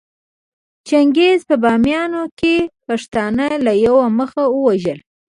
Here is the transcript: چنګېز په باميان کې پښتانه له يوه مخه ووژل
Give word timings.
چنګېز 0.87 1.39
په 1.49 1.55
باميان 1.63 2.11
کې 2.39 2.55
پښتانه 2.85 3.45
له 3.65 3.73
يوه 3.85 4.05
مخه 4.19 4.43
ووژل 4.49 4.99